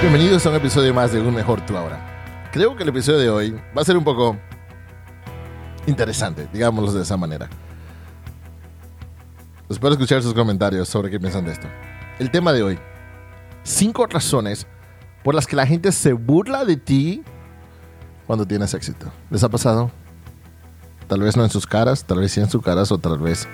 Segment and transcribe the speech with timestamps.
[0.00, 2.48] Bienvenidos a un episodio más de Un Mejor Tú Ahora.
[2.52, 4.34] Creo que el episodio de hoy va a ser un poco
[5.86, 7.50] interesante, digámoslo de esa manera.
[9.68, 11.68] Espero escuchar sus comentarios sobre qué piensan de esto.
[12.18, 12.78] El tema de hoy,
[13.62, 14.66] cinco razones
[15.22, 17.22] por las que la gente se burla de ti
[18.26, 19.12] cuando tienes éxito.
[19.28, 19.90] ¿Les ha pasado?
[21.08, 23.46] Tal vez no en sus caras, tal vez sí en sus caras o tal vez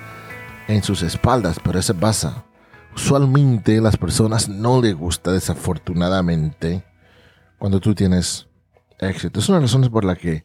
[0.69, 2.45] en sus espaldas, pero eso pasa
[2.97, 6.83] usualmente las personas no les gusta desafortunadamente
[7.59, 8.47] cuando tú tienes
[8.97, 9.39] éxito.
[9.39, 10.41] Es una de las razones por la que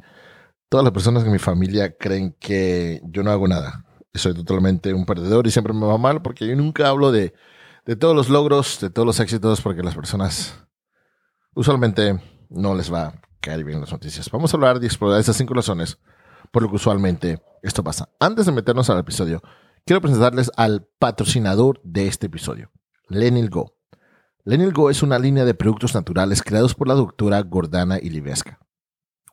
[0.68, 3.86] todas las personas de mi familia creen que yo no hago nada.
[4.12, 7.32] Soy totalmente un perdedor y siempre me va mal porque yo nunca hablo de,
[7.86, 10.54] de todos los logros, de todos los éxitos, porque las personas
[11.54, 14.30] usualmente no les va a caer bien las noticias.
[14.30, 15.98] Vamos a hablar de explorar esas cinco razones
[16.50, 18.10] por lo que usualmente esto pasa.
[18.20, 19.42] Antes de meternos al episodio,
[19.84, 22.70] quiero presentarles al patrocinador de este episodio,
[23.08, 23.76] Lenil Go.
[24.44, 28.60] Lenil Go es una línea de productos naturales creados por la doctora Gordana Ilivesca,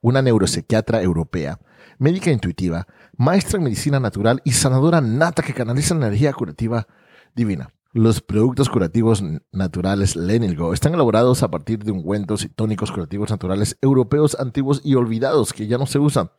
[0.01, 1.59] una neuropsiquiatra europea,
[1.97, 6.87] médica intuitiva, maestra en medicina natural y sanadora nata que canaliza energía curativa
[7.35, 7.73] divina.
[7.91, 13.31] Los productos curativos naturales Lenil Go están elaborados a partir de ungüentos y tónicos curativos
[13.31, 16.29] naturales europeos antiguos y olvidados que ya no se usan,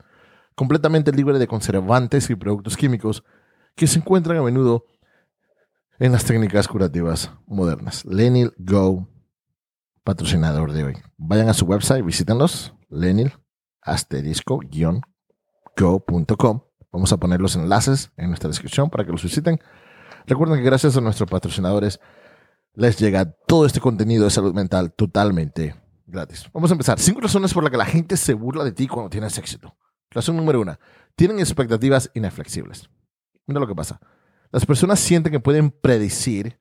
[0.55, 3.24] completamente libre de conservantes y productos químicos
[3.75, 4.85] que se encuentran a menudo
[5.99, 8.05] en las técnicas curativas modernas.
[8.05, 9.09] Lenil Go,
[10.03, 10.97] patrocinador de hoy.
[11.17, 13.33] Vayan a su website, visítenlos, lenil
[13.83, 16.61] asterisco-go.com.
[16.93, 19.61] Vamos a poner los enlaces en nuestra descripción para que los visiten.
[20.27, 22.01] Recuerden que gracias a nuestros patrocinadores
[22.75, 25.77] les llega todo este contenido de salud mental totalmente
[26.07, 26.47] gratis.
[26.53, 26.98] Vamos a empezar.
[26.98, 29.77] Cinco razones por las que la gente se burla de ti cuando tienes éxito.
[30.11, 30.80] Razón número una.
[31.14, 32.91] Tienen expectativas inflexibles.
[33.50, 34.00] Mira lo que pasa.
[34.52, 36.61] Las personas sienten que pueden predecir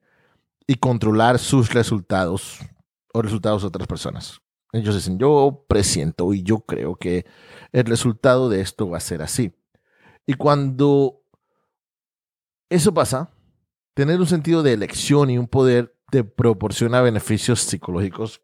[0.66, 2.58] y controlar sus resultados
[3.14, 4.42] o resultados de otras personas.
[4.72, 7.28] Ellos dicen, yo presiento y yo creo que
[7.72, 9.54] el resultado de esto va a ser así.
[10.26, 11.22] Y cuando
[12.70, 13.30] eso pasa,
[13.94, 18.42] tener un sentido de elección y un poder te proporciona beneficios psicológicos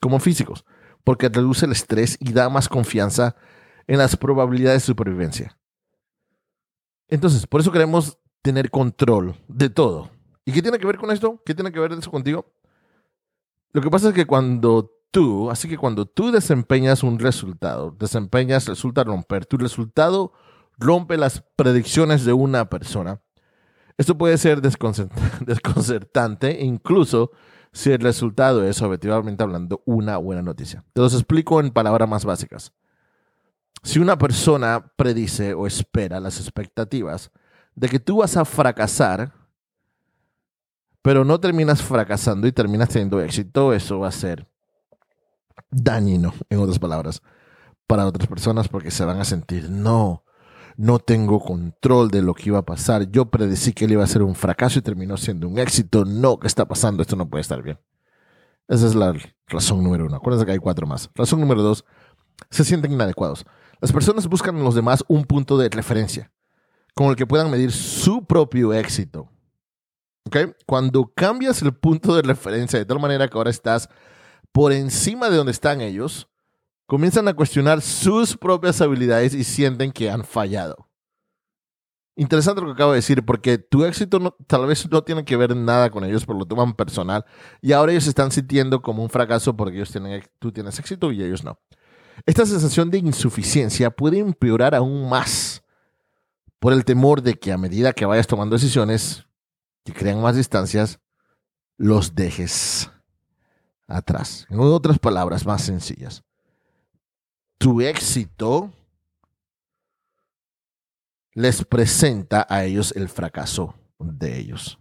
[0.00, 0.64] como físicos,
[1.02, 3.34] porque reduce el estrés y da más confianza
[3.88, 5.57] en las probabilidades de supervivencia.
[7.08, 10.10] Entonces, por eso queremos tener control de todo.
[10.44, 11.42] ¿Y qué tiene que ver con esto?
[11.44, 12.52] ¿Qué tiene que ver eso contigo?
[13.72, 18.66] Lo que pasa es que cuando tú, así que cuando tú desempeñas un resultado, desempeñas,
[18.66, 20.32] resulta romper, tu resultado
[20.78, 23.20] rompe las predicciones de una persona.
[23.96, 24.62] Esto puede ser
[25.46, 27.32] desconcertante, incluso
[27.72, 30.84] si el resultado es objetivamente hablando una buena noticia.
[30.92, 32.72] Te los explico en palabras más básicas.
[33.82, 37.30] Si una persona predice o espera las expectativas
[37.74, 39.32] de que tú vas a fracasar,
[41.02, 44.46] pero no terminas fracasando y terminas teniendo éxito, eso va a ser
[45.70, 47.22] dañino, en otras palabras,
[47.86, 50.24] para otras personas porque se van a sentir, no,
[50.76, 53.10] no tengo control de lo que iba a pasar.
[53.10, 56.04] Yo predecí que él iba a ser un fracaso y terminó siendo un éxito.
[56.04, 57.02] No, ¿qué está pasando?
[57.02, 57.80] Esto no puede estar bien.
[58.68, 59.12] Esa es la
[59.48, 60.16] razón número uno.
[60.16, 61.10] Acuérdense que hay cuatro más.
[61.14, 61.84] Razón número dos,
[62.50, 63.44] se sienten inadecuados.
[63.80, 66.32] Las personas buscan en los demás un punto de referencia
[66.94, 69.30] con el que puedan medir su propio éxito.
[70.66, 73.88] Cuando cambias el punto de referencia de tal manera que ahora estás
[74.52, 76.28] por encima de donde están ellos,
[76.86, 80.88] comienzan a cuestionar sus propias habilidades y sienten que han fallado.
[82.16, 85.54] Interesante lo que acabo de decir, porque tu éxito tal vez no tiene que ver
[85.54, 87.24] nada con ellos, pero lo toman personal.
[87.60, 91.12] Y ahora ellos se están sintiendo como un fracaso porque ellos tienen, tú tienes éxito
[91.12, 91.60] y ellos no.
[92.26, 95.62] Esta sensación de insuficiencia puede empeorar aún más
[96.58, 99.26] por el temor de que a medida que vayas tomando decisiones
[99.84, 101.00] que crean más distancias,
[101.76, 102.90] los dejes
[103.86, 104.46] atrás.
[104.50, 106.24] En otras palabras más sencillas,
[107.58, 108.72] tu éxito
[111.32, 114.78] les presenta a ellos el fracaso de ellos.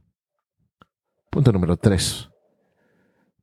[1.30, 2.30] Punto número 3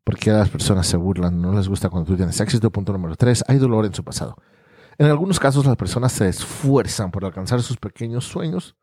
[0.05, 2.71] porque las personas se burlan, no les gusta cuando tú tienes éxito.
[2.71, 4.37] Punto número tres, hay dolor en su pasado.
[4.99, 8.77] En algunos casos las personas se esfuerzan por alcanzar sus pequeños sueños,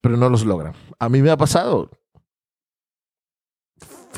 [0.00, 0.74] pero no los logran.
[0.98, 1.90] A mí me ha pasado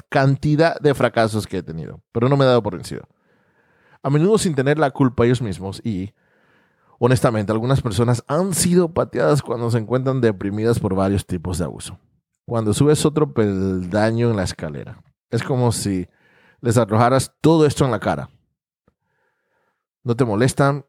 [0.08, 3.08] cantidad de fracasos que he tenido, pero no me he dado por vencido.
[4.02, 6.12] A menudo sin tener la culpa ellos mismos y,
[6.99, 11.99] honestamente, algunas personas han sido pateadas cuando se encuentran deprimidas por varios tipos de abuso.
[12.44, 16.08] Cuando subes otro peldaño en la escalera, es como si
[16.66, 18.28] les arrojaras todo esto en la cara.
[20.02, 20.84] No te molestan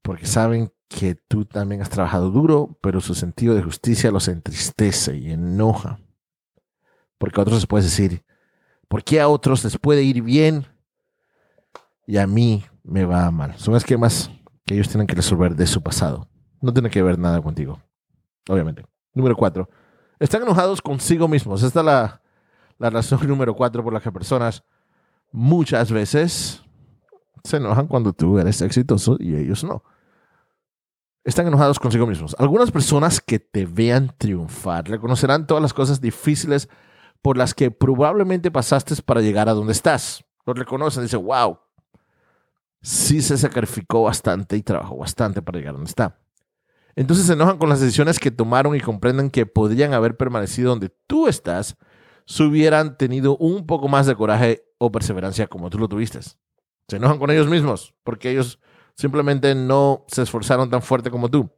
[0.00, 5.14] porque saben que tú también has trabajado duro, pero su sentido de justicia los entristece
[5.18, 6.00] y enoja.
[7.18, 8.24] Porque a otros les puedes decir,
[8.88, 10.66] ¿por qué a otros les puede ir bien
[12.06, 13.58] y a mí me va mal.
[13.58, 14.30] Son esquemas
[14.64, 16.30] que ellos tienen que resolver de su pasado.
[16.62, 17.78] No tiene que ver nada contigo,
[18.48, 18.86] obviamente.
[19.12, 19.68] Número cuatro.
[20.18, 21.62] Están enojados consigo mismos.
[21.62, 22.21] Esta es la,
[22.82, 24.64] la razón número cuatro por la que personas
[25.30, 26.62] muchas veces
[27.44, 29.84] se enojan cuando tú eres exitoso y ellos no.
[31.24, 32.34] Están enojados consigo mismos.
[32.40, 36.68] Algunas personas que te vean triunfar reconocerán todas las cosas difíciles
[37.22, 40.24] por las que probablemente pasaste para llegar a donde estás.
[40.44, 41.60] Lo reconocen, dicen, wow,
[42.80, 46.18] sí se sacrificó bastante y trabajó bastante para llegar a donde está.
[46.96, 50.92] Entonces se enojan con las decisiones que tomaron y comprenden que podrían haber permanecido donde
[51.06, 51.76] tú estás
[52.26, 56.20] si hubieran tenido un poco más de coraje o perseverancia como tú lo tuviste.
[56.88, 58.58] Se enojan con ellos mismos porque ellos
[58.94, 61.50] simplemente no se esforzaron tan fuerte como tú.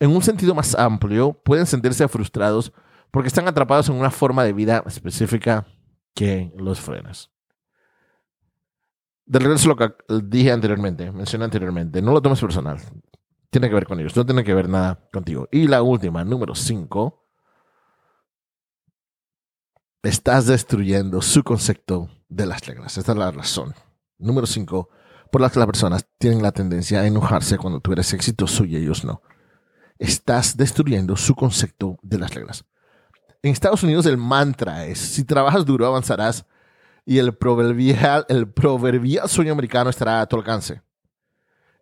[0.00, 2.72] En un sentido más amplio, pueden sentirse frustrados
[3.10, 5.66] porque están atrapados en una forma de vida específica
[6.14, 7.30] que los frenas.
[9.26, 9.94] De regreso a lo que
[10.24, 12.78] dije anteriormente, mencioné anteriormente, no lo tomes personal.
[13.50, 15.48] Tiene que ver con ellos, no tiene que ver nada contigo.
[15.50, 17.27] Y la última, número 5,
[20.02, 22.96] estás destruyendo su concepto de las reglas.
[22.98, 23.74] Esta es la razón.
[24.18, 24.88] Número 5,
[25.30, 28.76] por la que las personas tienen la tendencia a enojarse cuando tú eres exitoso y
[28.76, 29.22] ellos no.
[29.98, 32.64] Estás destruyendo su concepto de las reglas.
[33.42, 36.44] En Estados Unidos el mantra es, si trabajas duro avanzarás
[37.04, 40.82] y el proverbial, el proverbial sueño americano estará a tu alcance.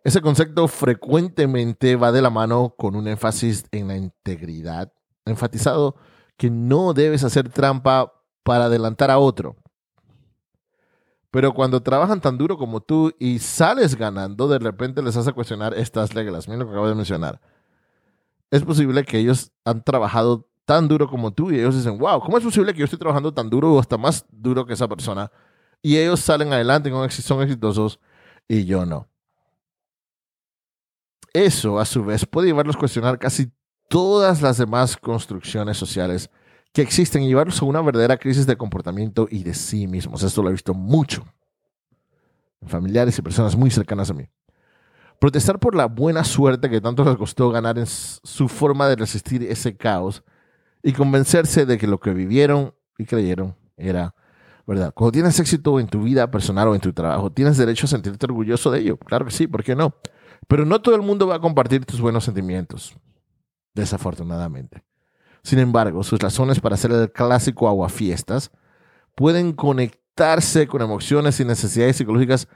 [0.03, 4.93] Ese concepto frecuentemente va de la mano con un énfasis en la integridad,
[5.25, 5.95] enfatizado
[6.37, 8.13] que no debes hacer trampa
[8.43, 9.55] para adelantar a otro.
[11.31, 15.73] Pero cuando trabajan tan duro como tú y sales ganando, de repente les hace cuestionar
[15.73, 16.47] estas reglas.
[16.47, 17.41] Mira lo que acabo de mencionar.
[18.49, 22.37] Es posible que ellos han trabajado tan duro como tú y ellos dicen, wow, ¿cómo
[22.37, 25.31] es posible que yo estoy trabajando tan duro o hasta más duro que esa persona?
[25.81, 27.99] Y ellos salen adelante, son exitosos
[28.47, 29.07] y yo no.
[31.33, 33.51] Eso, a su vez, puede llevarlos a cuestionar casi
[33.87, 36.29] todas las demás construcciones sociales
[36.73, 40.23] que existen y llevarlos a una verdadera crisis de comportamiento y de sí mismos.
[40.23, 41.25] Esto lo he visto mucho
[42.61, 44.29] en familiares y personas muy cercanas a mí.
[45.19, 49.43] Protestar por la buena suerte que tanto les costó ganar en su forma de resistir
[49.43, 50.23] ese caos
[50.83, 54.13] y convencerse de que lo que vivieron y creyeron era
[54.67, 54.93] verdad.
[54.93, 58.25] Cuando tienes éxito en tu vida personal o en tu trabajo, tienes derecho a sentirte
[58.27, 58.97] orgulloso de ello.
[58.97, 59.95] Claro que sí, ¿por qué no?
[60.47, 62.95] Pero no todo el mundo va a compartir tus buenos sentimientos,
[63.81, 64.83] desafortunadamente.
[65.43, 68.51] Sin embargo, sus razones para hacer el clásico aguafiestas
[69.15, 72.47] pueden conectarse con emociones y necesidades psicológicas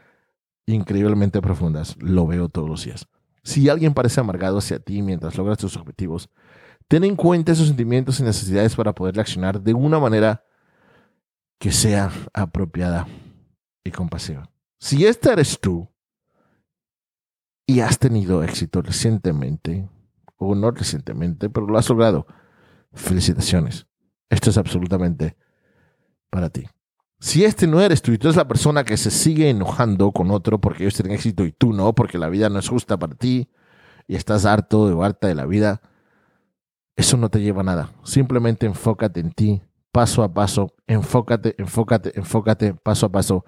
[0.66, 1.96] increíblemente profundas.
[2.00, 3.08] Lo veo todos los días.
[3.44, 6.30] Si alguien parece amargado hacia ti mientras logras tus objetivos,
[6.88, 10.44] ten en cuenta esos sentimientos y necesidades para poder reaccionar de una manera
[11.60, 13.08] que sea apropiada
[13.84, 14.50] y compasiva.
[14.80, 15.88] Si esta eres tú
[17.66, 19.88] y has tenido éxito recientemente,
[20.42, 22.26] o no recientemente, pero lo has logrado,
[22.94, 23.86] felicitaciones.
[24.30, 25.38] Esto es absolutamente
[26.30, 26.66] para ti.
[27.20, 30.32] Si este no eres tú y tú eres la persona que se sigue enojando con
[30.32, 33.14] otro porque ellos tienen éxito y tú no, porque la vida no es justa para
[33.14, 33.52] ti
[34.08, 35.82] y estás harto de harta de la vida,
[36.96, 37.92] eso no te lleva a nada.
[38.04, 43.46] Simplemente enfócate en ti, paso a paso, enfócate, enfócate, enfócate, paso a paso.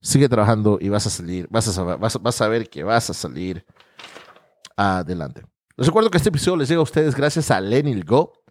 [0.00, 3.14] Sigue trabajando y vas a salir, vas a, saber, vas, a ver que vas a
[3.14, 3.64] salir
[4.76, 5.42] adelante.
[5.76, 8.44] Les recuerdo que este episodio les llega a ustedes gracias a Lenil Go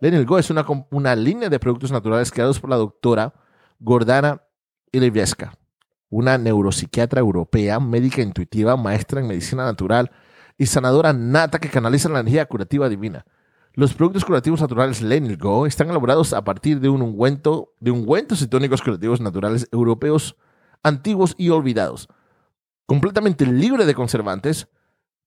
[0.00, 3.34] Lenil Go es una, una línea de productos naturales creados por la doctora
[3.78, 4.42] Gordana
[4.92, 5.52] Ilevieska,
[6.08, 10.10] una neuropsiquiatra europea, médica intuitiva, maestra en medicina natural
[10.56, 13.26] y sanadora nata que canaliza la energía curativa divina.
[13.74, 18.40] Los productos curativos naturales Lenil Go están elaborados a partir de un ungüento, de ungüentos
[18.40, 20.34] y tónicos curativos naturales europeos
[20.82, 22.08] antiguos y olvidados,
[22.86, 24.66] completamente libre de conservantes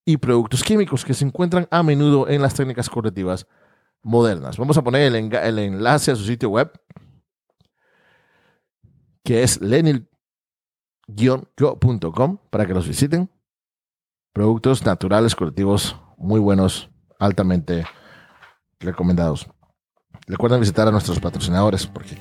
[0.05, 3.47] y productos químicos que se encuentran a menudo en las técnicas curativas
[4.01, 4.57] modernas.
[4.57, 6.71] Vamos a poner el, enlace a su sitio web,
[9.23, 10.09] que es lenil-go.com,
[12.49, 13.29] para que los visiten.
[14.33, 17.85] Productos naturales, curativos, muy buenos, altamente
[18.79, 19.47] recomendados.
[20.27, 22.17] Recuerden visitar a nuestros patrocinadores, porque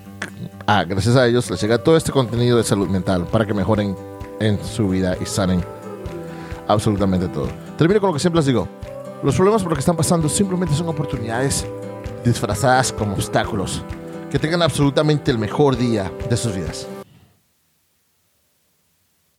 [0.66, 3.96] ah, gracias a ellos les llega todo este contenido de salud mental para que mejoren
[4.40, 5.64] en su vida y sanen
[6.68, 7.48] absolutamente todo.
[7.76, 8.68] Termino con lo que siempre les digo.
[9.22, 11.66] Los problemas por los que están pasando simplemente son oportunidades
[12.24, 13.82] disfrazadas como obstáculos.
[14.30, 16.86] Que tengan absolutamente el mejor día de sus vidas.